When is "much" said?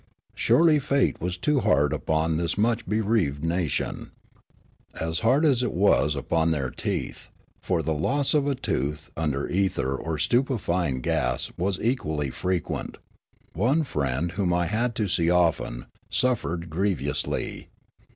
2.57-2.87